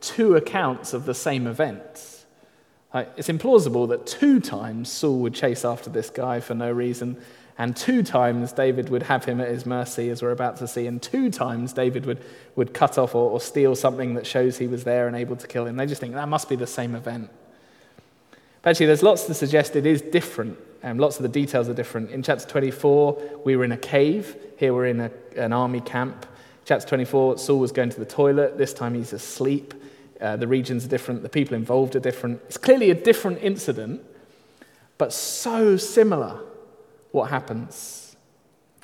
[0.00, 2.24] two accounts of the same event.
[2.94, 7.20] it's implausible that two times Saul would chase after this guy for no reason,
[7.58, 10.86] and two times David would have him at his mercy, as we're about to see,
[10.86, 12.24] and two times David would,
[12.56, 15.46] would cut off or, or steal something that shows he was there and able to
[15.46, 15.76] kill him.
[15.76, 17.30] They just think that must be the same event.
[18.62, 21.74] But actually, there's lots to suggest it is different um, lots of the details are
[21.74, 22.10] different.
[22.10, 24.36] In chapter 24, we were in a cave.
[24.56, 26.26] Here we're in a, an army camp.
[26.64, 28.58] Chapter 24, Saul was going to the toilet.
[28.58, 29.74] This time he's asleep.
[30.20, 31.22] Uh, the regions are different.
[31.22, 32.40] The people involved are different.
[32.46, 34.02] It's clearly a different incident.
[34.98, 36.40] But so similar,
[37.10, 38.16] what happens?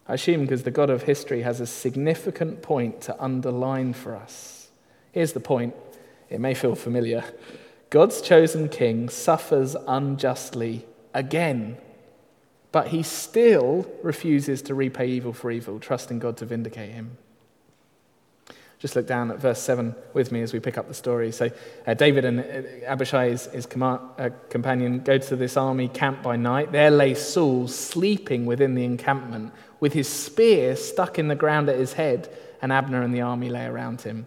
[0.06, 4.68] I assume because the God of history has a significant point to underline for us.
[5.12, 5.74] Here's the point.
[6.28, 7.24] It may feel familiar.
[7.90, 10.84] God's chosen king suffers unjustly
[11.14, 11.78] again,
[12.72, 17.16] but he still refuses to repay evil for evil, trusting God to vindicate him.
[18.84, 21.32] Just look down at verse 7 with me as we pick up the story.
[21.32, 21.50] So,
[21.86, 26.36] uh, David and uh, Abishai, his, his uh, companion, go to this army camp by
[26.36, 26.70] night.
[26.70, 31.78] There lay Saul sleeping within the encampment with his spear stuck in the ground at
[31.78, 32.28] his head,
[32.60, 34.26] and Abner and the army lay around him.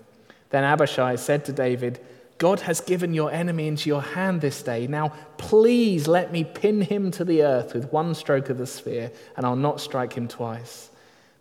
[0.49, 1.99] Then Abishai said to David,
[2.39, 4.87] God has given your enemy into your hand this day.
[4.87, 9.11] Now, please let me pin him to the earth with one stroke of the spear,
[9.35, 10.89] and I'll not strike him twice.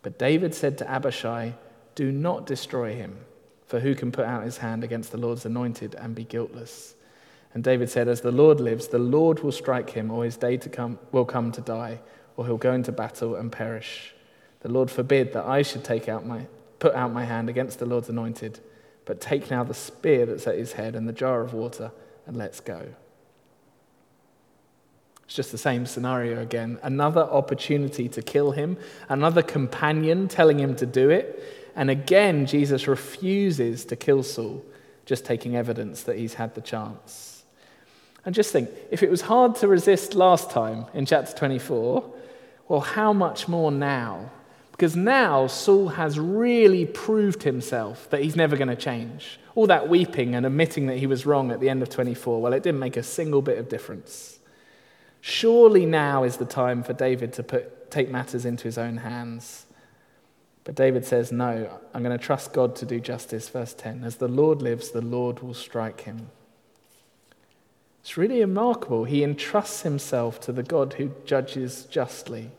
[0.02, 1.54] But David said to Abishai,
[1.96, 3.18] do not destroy him,
[3.66, 6.94] for who can put out his hand against the Lord's anointed and be guiltless?
[7.52, 10.58] And David said, As the Lord lives, the Lord will strike him, or his day
[10.58, 12.00] to come will come to die,
[12.36, 14.14] or he'll go into battle and perish.
[14.60, 16.46] The Lord forbid that I should take out my,
[16.78, 18.60] put out my hand against the Lord's anointed,
[19.06, 21.92] but take now the spear that's at his head and the jar of water,
[22.26, 22.88] and let's go.
[25.24, 26.78] It's just the same scenario again.
[26.82, 28.76] Another opportunity to kill him,
[29.08, 31.65] another companion telling him to do it.
[31.76, 34.64] And again, Jesus refuses to kill Saul,
[35.04, 37.44] just taking evidence that he's had the chance.
[38.24, 42.12] And just think if it was hard to resist last time in chapter 24,
[42.66, 44.30] well, how much more now?
[44.72, 49.38] Because now Saul has really proved himself that he's never going to change.
[49.54, 52.52] All that weeping and admitting that he was wrong at the end of 24, well,
[52.54, 54.38] it didn't make a single bit of difference.
[55.20, 59.65] Surely now is the time for David to put, take matters into his own hands
[60.66, 63.48] but David says, No, I'm going to trust God to do justice.
[63.48, 66.28] Verse 10 As the Lord lives, the Lord will strike him.
[68.00, 69.04] It's really remarkable.
[69.04, 72.50] He entrusts himself to the God who judges justly.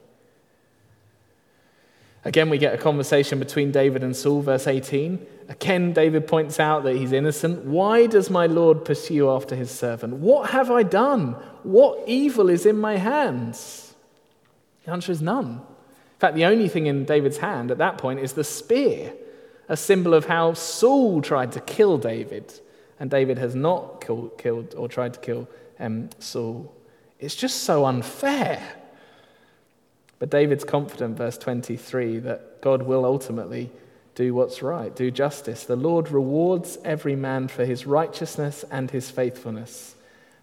[2.24, 5.26] Again, we get a conversation between David and Saul, verse 18.
[5.50, 7.66] Again, David points out that he's innocent.
[7.66, 10.16] Why does my Lord pursue after his servant?
[10.16, 11.34] What have I done?
[11.64, 13.94] What evil is in my hands?
[14.86, 15.62] The answer is none.
[16.18, 19.14] In fact, the only thing in David's hand at that point is the spear,
[19.70, 22.60] a symbol of how Saul tried to kill David,
[23.00, 25.48] and David has not killed, killed or tried to kill
[25.80, 26.74] um, Saul.
[27.20, 28.64] It's just so unfair.
[30.18, 33.70] But David's confident, verse 23, that God will ultimately
[34.16, 35.66] do what's right, do justice.
[35.66, 39.94] The Lord rewards every man for his righteousness and his faithfulness.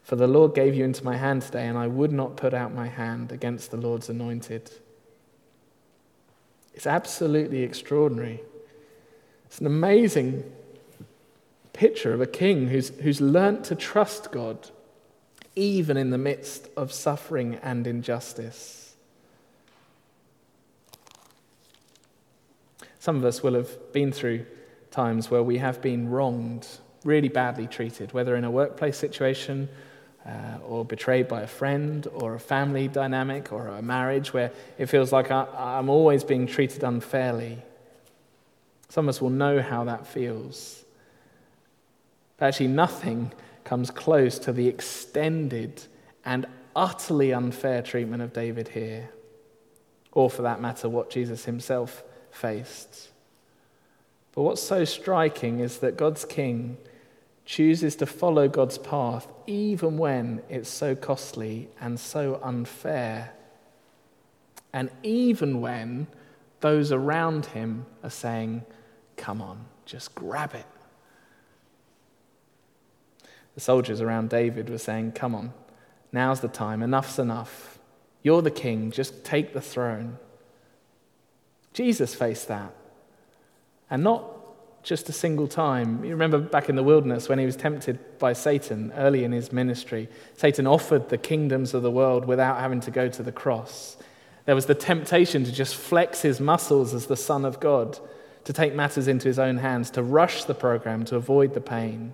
[0.05, 2.73] For the Lord gave you into my hand today, and I would not put out
[2.73, 4.71] my hand against the Lord's anointed.
[6.75, 8.43] It's absolutely extraordinary.
[9.47, 10.51] It's an amazing
[11.73, 14.71] picture of a king who's, who's learnt to trust God
[15.57, 18.95] even in the midst of suffering and injustice.
[22.99, 24.47] Some of us will have been through
[24.91, 26.67] times where we have been wronged,
[27.05, 29.69] really badly treated, whether in a workplace situation
[30.27, 34.87] uh, or betrayed by a friend or a family dynamic or a marriage where it
[34.87, 37.59] feels like I, I'm always being treated unfairly.
[38.89, 40.85] Some of us will know how that feels.
[42.39, 43.33] But actually, nothing
[43.65, 45.83] comes close to the extended
[46.25, 49.11] and utterly unfair treatment of David here,
[50.13, 53.09] or for that matter, what Jesus himself faced.
[54.33, 56.77] But what's so striking is that God's king
[57.45, 63.33] chooses to follow God's path even when it's so costly and so unfair,
[64.73, 66.07] and even when
[66.61, 68.65] those around him are saying,
[69.17, 70.67] Come on, just grab it.
[73.55, 75.53] The soldiers around David were saying, Come on,
[76.13, 77.79] now's the time, enough's enough.
[78.23, 80.19] You're the king, just take the throne.
[81.75, 82.73] Jesus faced that.
[83.91, 84.25] And not
[84.85, 86.05] just a single time.
[86.05, 89.51] You remember back in the wilderness when he was tempted by Satan early in his
[89.51, 90.09] ministry.
[90.37, 93.97] Satan offered the kingdoms of the world without having to go to the cross.
[94.45, 97.99] There was the temptation to just flex his muscles as the Son of God,
[98.45, 102.13] to take matters into his own hands, to rush the program, to avoid the pain.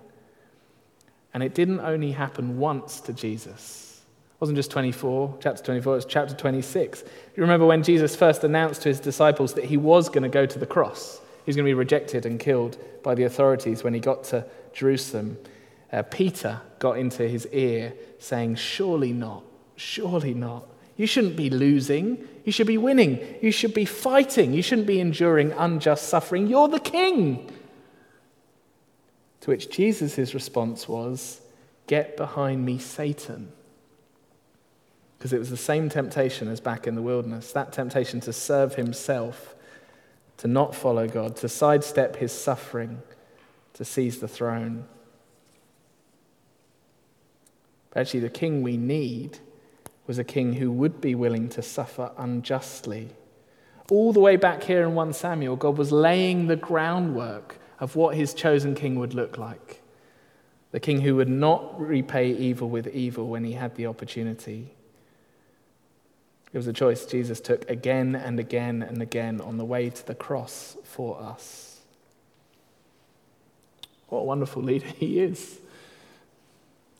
[1.33, 4.01] And it didn't only happen once to Jesus.
[4.35, 7.03] It wasn't just 24, chapter 24, it was chapter 26.
[7.35, 10.45] You remember when Jesus first announced to his disciples that he was going to go
[10.45, 11.19] to the cross?
[11.45, 15.37] He's going to be rejected and killed by the authorities when he got to Jerusalem.
[15.91, 19.43] Uh, Peter got into his ear saying, Surely not,
[19.75, 20.67] surely not.
[20.97, 22.27] You shouldn't be losing.
[22.45, 23.19] You should be winning.
[23.41, 24.53] You should be fighting.
[24.53, 26.47] You shouldn't be enduring unjust suffering.
[26.47, 27.51] You're the king.
[29.41, 31.41] To which Jesus' response was,
[31.87, 33.51] Get behind me, Satan.
[35.17, 38.75] because it was the same temptation as back in the wilderness that temptation to serve
[38.75, 39.55] himself,
[40.41, 43.03] to not follow God, to sidestep his suffering,
[43.75, 44.85] to seize the throne.
[47.91, 49.37] But actually, the king we need
[50.07, 53.09] was a king who would be willing to suffer unjustly.
[53.91, 58.15] All the way back here in 1 Samuel, God was laying the groundwork of what
[58.15, 59.83] his chosen king would look like.
[60.71, 64.73] The king who would not repay evil with evil when he had the opportunity.
[66.53, 70.05] It was a choice Jesus took again and again and again on the way to
[70.05, 71.79] the cross for us.
[74.09, 75.59] What a wonderful leader he is.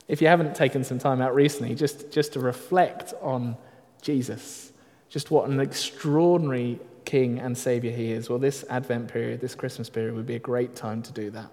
[0.07, 3.57] If you haven't taken some time out recently, just, just to reflect on
[4.01, 4.71] Jesus,
[5.09, 9.89] just what an extraordinary King and Savior he is, well, this Advent period, this Christmas
[9.89, 11.49] period, would be a great time to do that.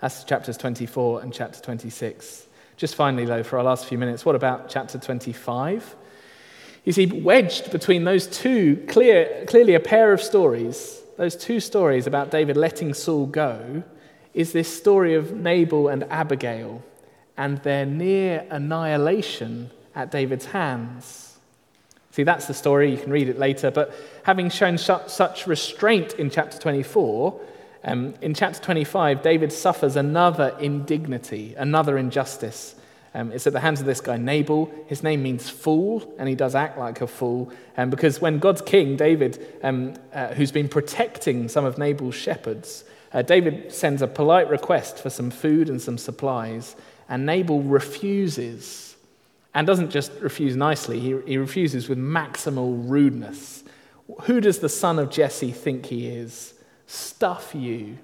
[0.00, 2.46] That's chapters 24 and chapter 26.
[2.76, 5.96] Just finally, though, for our last few minutes, what about chapter 25?
[6.84, 12.06] You see, wedged between those two, clear, clearly a pair of stories, those two stories
[12.06, 13.84] about David letting Saul go,
[14.34, 16.82] is this story of Nabal and Abigail
[17.36, 21.38] and their near annihilation at David's hands.
[22.10, 22.90] See, that's the story.
[22.90, 23.70] You can read it later.
[23.70, 23.94] But
[24.24, 27.40] having shown such restraint in chapter 24,
[27.84, 32.74] um, in chapter 25, David suffers another indignity, another injustice.
[33.14, 34.72] Um, it's at the hands of this guy, Nabal.
[34.86, 37.52] His name means fool, and he does act like a fool.
[37.76, 42.84] Um, because when God's king, David, um, uh, who's been protecting some of Nabal's shepherds,
[43.12, 46.74] uh, David sends a polite request for some food and some supplies,
[47.08, 48.96] and Nabal refuses.
[49.54, 53.62] And doesn't just refuse nicely, he, he refuses with maximal rudeness.
[54.22, 56.54] Who does the son of Jesse think he is?
[56.86, 57.98] Stuff you.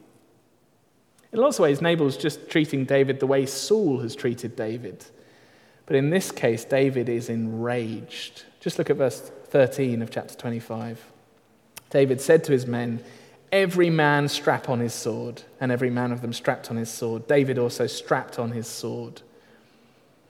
[1.33, 5.05] In lots of ways, Nabal's just treating David the way Saul has treated David.
[5.87, 8.45] But in this case, David is enraged.
[8.61, 11.05] Just look at verse 13 of chapter 25.
[11.91, 13.03] David said to his men,
[13.53, 17.27] Every man strap on his sword, and every man of them strapped on his sword.
[17.27, 19.23] David also strapped on his sword.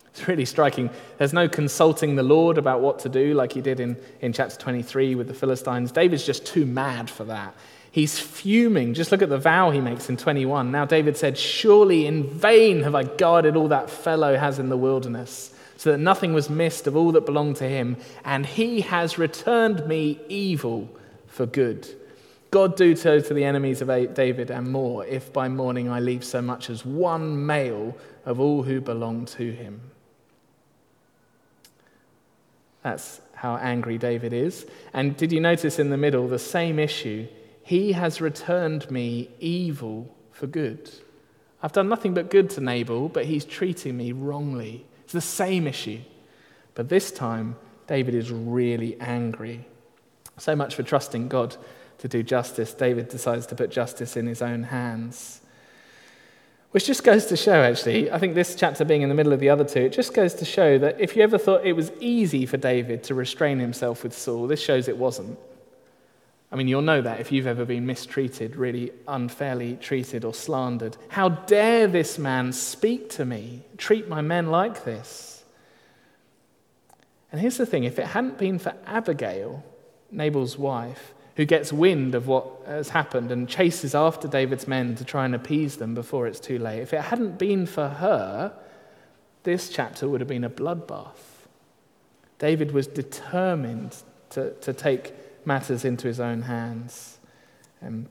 [0.06, 0.90] It's really striking.
[1.18, 4.56] There's no consulting the Lord about what to do like he did in, in chapter
[4.56, 5.92] 23 with the Philistines.
[5.92, 7.54] David's just too mad for that.
[7.92, 8.94] He's fuming.
[8.94, 10.70] Just look at the vow he makes in 21.
[10.70, 14.76] Now, David said, Surely in vain have I guarded all that fellow has in the
[14.76, 19.18] wilderness, so that nothing was missed of all that belonged to him, and he has
[19.18, 20.88] returned me evil
[21.26, 21.88] for good.
[22.52, 26.24] God do so to the enemies of David and more, if by morning I leave
[26.24, 29.80] so much as one male of all who belong to him.
[32.82, 34.66] That's how angry David is.
[34.92, 37.26] And did you notice in the middle the same issue?
[37.62, 40.90] He has returned me evil for good.
[41.62, 44.86] I've done nothing but good to Nabal, but he's treating me wrongly.
[45.04, 46.00] It's the same issue.
[46.74, 47.56] But this time,
[47.86, 49.66] David is really angry.
[50.38, 51.56] So much for trusting God
[51.98, 52.72] to do justice.
[52.72, 55.40] David decides to put justice in his own hands.
[56.70, 59.40] Which just goes to show, actually, I think this chapter being in the middle of
[59.40, 61.90] the other two, it just goes to show that if you ever thought it was
[61.98, 65.36] easy for David to restrain himself with Saul, this shows it wasn't.
[66.52, 70.96] I mean, you'll know that if you've ever been mistreated, really unfairly treated or slandered.
[71.08, 75.44] How dare this man speak to me, treat my men like this?
[77.30, 79.64] And here's the thing if it hadn't been for Abigail,
[80.10, 85.04] Nabal's wife, who gets wind of what has happened and chases after David's men to
[85.04, 88.52] try and appease them before it's too late, if it hadn't been for her,
[89.44, 91.46] this chapter would have been a bloodbath.
[92.40, 93.96] David was determined
[94.30, 95.14] to, to take
[95.46, 97.18] matters into his own hands.
[97.82, 98.06] Um,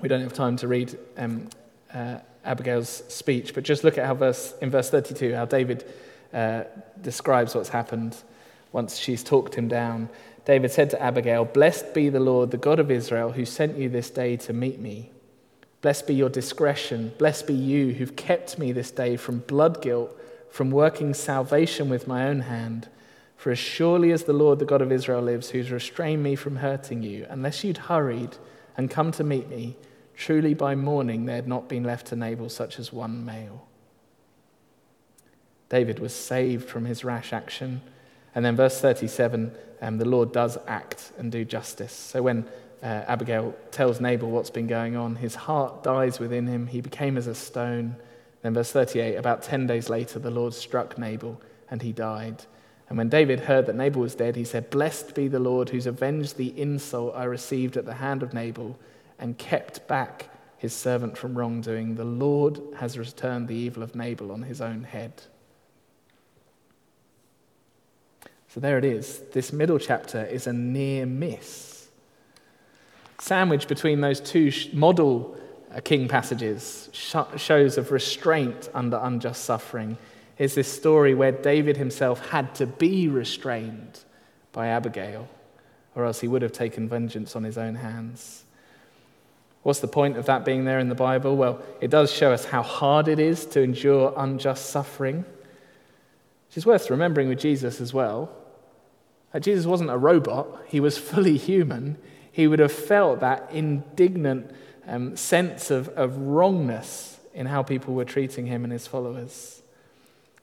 [0.00, 1.48] we don't have time to read um,
[1.92, 5.84] uh, Abigail's speech, but just look at how verse, in verse 32, how David
[6.32, 6.64] uh,
[7.00, 8.16] describes what's happened
[8.72, 10.08] once she's talked him down.
[10.44, 13.88] David said to Abigail, Blessed be the Lord, the God of Israel, who sent you
[13.88, 15.10] this day to meet me.
[15.80, 17.12] Blessed be your discretion.
[17.18, 20.18] Blessed be you who've kept me this day from blood guilt,
[20.50, 22.88] from working salvation with my own hand.
[23.44, 26.56] For as surely as the Lord, the God of Israel, lives, who's restrained me from
[26.56, 28.38] hurting you, unless you'd hurried
[28.74, 29.76] and come to meet me,
[30.16, 33.68] truly by morning there had not been left to Nabal such as one male.
[35.68, 37.82] David was saved from his rash action.
[38.34, 41.92] And then, verse 37, um, the Lord does act and do justice.
[41.92, 42.46] So, when
[42.82, 46.66] uh, Abigail tells Nabal what's been going on, his heart dies within him.
[46.66, 47.96] He became as a stone.
[48.40, 51.38] Then, verse 38, about 10 days later, the Lord struck Nabal
[51.68, 52.46] and he died.
[52.88, 55.86] And when David heard that Nabal was dead, he said, Blessed be the Lord who's
[55.86, 58.78] avenged the insult I received at the hand of Nabal
[59.18, 60.28] and kept back
[60.58, 61.94] his servant from wrongdoing.
[61.94, 65.22] The Lord has returned the evil of Nabal on his own head.
[68.48, 69.20] So there it is.
[69.32, 71.88] This middle chapter is a near miss.
[73.18, 75.36] Sandwiched between those two model
[75.74, 76.88] uh, king passages,
[77.36, 79.96] shows of restraint under unjust suffering,
[80.38, 84.00] is this story where David himself had to be restrained
[84.52, 85.28] by Abigail,
[85.94, 88.44] or else he would have taken vengeance on his own hands.
[89.62, 91.36] What's the point of that being there in the Bible?
[91.36, 95.24] Well, it does show us how hard it is to endure unjust suffering,
[96.48, 98.30] which is worth remembering with Jesus as well.
[99.32, 101.96] That Jesus wasn't a robot, he was fully human.
[102.30, 104.50] He would have felt that indignant
[104.86, 109.62] um, sense of, of wrongness in how people were treating him and his followers.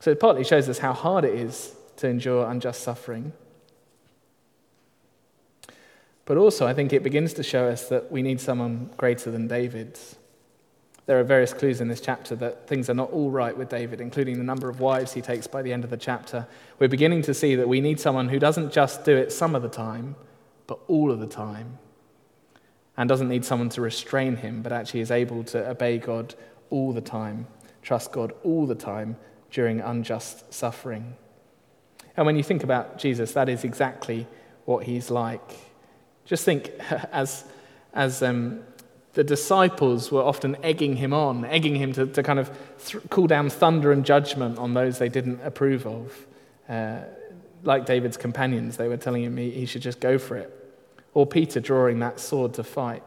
[0.01, 3.33] So it partly shows us how hard it is to endure unjust suffering.
[6.25, 9.47] But also, I think it begins to show us that we need someone greater than
[9.47, 9.99] David.
[11.05, 14.01] There are various clues in this chapter that things are not all right with David,
[14.01, 16.47] including the number of wives he takes by the end of the chapter.
[16.79, 19.61] We're beginning to see that we need someone who doesn't just do it some of
[19.61, 20.15] the time,
[20.65, 21.77] but all of the time,
[22.97, 26.33] and doesn't need someone to restrain him, but actually is able to obey God
[26.71, 27.45] all the time,
[27.83, 29.15] trust God all the time
[29.51, 31.15] during unjust suffering.
[32.17, 34.27] And when you think about Jesus, that is exactly
[34.65, 35.57] what he's like.
[36.25, 36.71] Just think,
[37.11, 37.45] as,
[37.93, 38.63] as um,
[39.13, 42.51] the disciples were often egging him on, egging him to, to kind of
[42.85, 46.27] th- call down thunder and judgment on those they didn't approve of.
[46.69, 46.99] Uh,
[47.63, 50.57] like David's companions, they were telling him he, he should just go for it.
[51.13, 53.03] Or Peter drawing that sword to fight.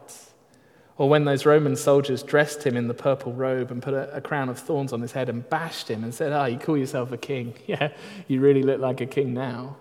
[0.97, 4.21] Or when those Roman soldiers dressed him in the purple robe and put a, a,
[4.21, 6.77] crown of thorns on his head and bashed him and said, Ah, oh, you call
[6.77, 7.53] yourself a king.
[7.67, 7.89] Yeah,
[8.27, 9.75] you really look like a king now.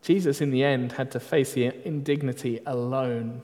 [0.00, 3.42] Jesus, in the end, had to face the indignity alone.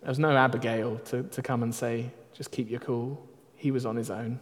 [0.00, 3.24] There was no Abigail to, to come and say, just keep your cool.
[3.56, 4.40] He was on his own.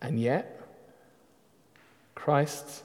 [0.00, 0.62] And yet,
[2.14, 2.84] Christ,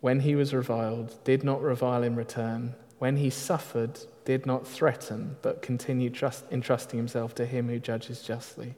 [0.00, 2.74] when he was reviled, did not revile in return.
[2.98, 8.22] When he suffered, did not threaten, but continued trust, entrusting himself to him who judges
[8.22, 8.74] justly.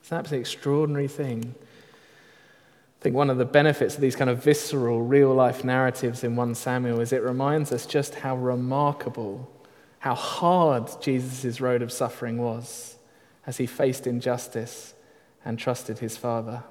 [0.00, 1.54] It's an absolutely extraordinary thing
[2.98, 6.34] I think one of the benefits of these kind of visceral, real life narratives in
[6.34, 9.48] 1 Samuel is it reminds us just how remarkable,
[10.00, 12.96] how hard Jesus' road of suffering was
[13.46, 14.94] as he faced injustice
[15.44, 16.64] and trusted his Father.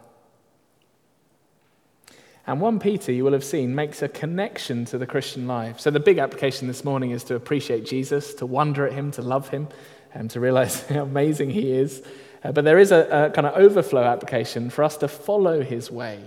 [2.48, 5.82] And 1 Peter, you will have seen, makes a connection to the Christian life.
[5.82, 9.22] So the big application this morning is to appreciate Jesus, to wonder at him, to
[9.22, 9.68] love him,
[10.14, 12.02] and to realize how amazing he is.
[12.46, 15.92] Uh, but there is a, a, kind of overflow application for us to follow his
[15.92, 16.24] way.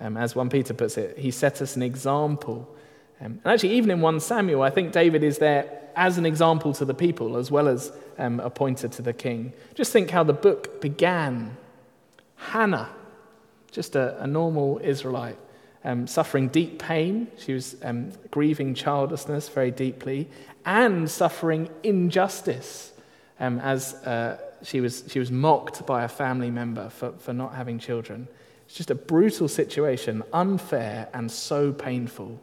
[0.00, 2.72] Um, as 1 Peter puts it, he set us an example.
[3.20, 6.72] Um, and actually, even in 1 Samuel, I think David is there as an example
[6.74, 9.52] to the people as well as um, a pointer to the king.
[9.74, 11.56] Just think how the book began.
[12.36, 12.88] Hannah,
[13.70, 15.38] just a, a normal Israelite,
[15.84, 17.28] um, suffering deep pain.
[17.38, 20.28] She was um, grieving childlessness very deeply
[20.64, 22.92] and suffering injustice
[23.38, 27.54] um, as uh, she was, she was mocked by a family member for, for not
[27.54, 28.28] having children.
[28.66, 32.40] It's just a brutal situation, unfair and so painful.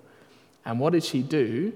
[0.66, 1.74] And what did she do?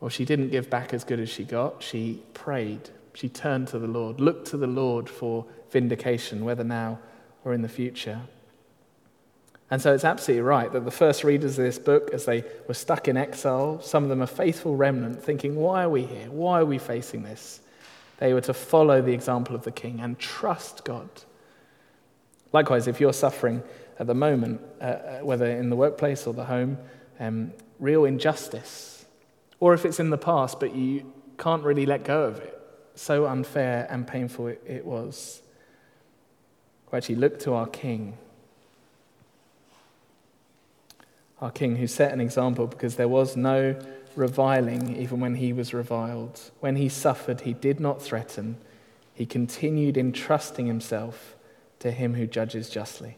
[0.00, 1.82] Well, she didn't give back as good as she got.
[1.82, 2.90] She prayed.
[3.14, 6.98] She turned to the Lord, looked to the Lord for vindication, whether now
[7.44, 8.20] or in the future.
[9.70, 12.74] And so it's absolutely right that the first readers of this book, as they were
[12.74, 16.28] stuck in exile, some of them a faithful remnant, thinking, why are we here?
[16.28, 17.60] Why are we facing this?
[18.18, 21.08] They were to follow the example of the king and trust God.
[22.52, 23.62] Likewise, if you're suffering
[23.98, 26.76] at the moment, uh, uh, whether in the workplace or the home,
[27.20, 29.04] um, real injustice,
[29.60, 32.60] or if it's in the past but you can't really let go of it,
[32.96, 35.42] so unfair and painful it, it was,
[36.90, 38.18] we actually look to our King.
[41.40, 43.76] Our King who set an example because there was no
[44.14, 46.40] reviling even when he was reviled.
[46.60, 48.56] When he suffered, he did not threaten.
[49.14, 51.34] He continued entrusting himself
[51.78, 53.16] to him who judges justly.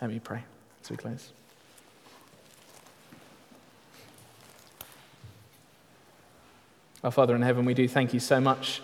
[0.00, 0.44] Let me pray
[0.82, 1.30] as we close.
[7.02, 8.80] Our Father in heaven, we do thank you so much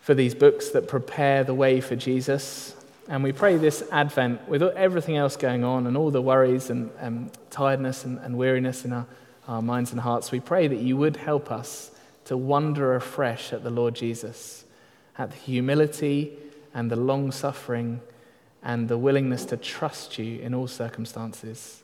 [0.00, 2.76] for these books that prepare the way for Jesus.
[3.12, 6.90] And we pray this Advent, with everything else going on and all the worries and
[6.98, 9.06] um, tiredness and, and, weariness in our,
[9.46, 11.90] our minds and hearts, we pray that you would help us
[12.24, 14.64] to wonder afresh at the Lord Jesus,
[15.18, 16.32] at the humility
[16.72, 18.00] and the long suffering
[18.62, 21.82] and the willingness to trust you in all circumstances.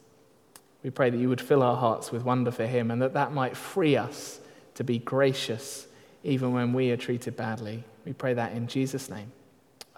[0.82, 3.32] We pray that you would fill our hearts with wonder for him and that that
[3.32, 4.40] might free us
[4.76, 5.88] to be gracious
[6.24, 7.84] even when we are treated badly.
[8.06, 9.30] We pray that in Jesus' name.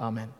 [0.00, 0.39] Amen.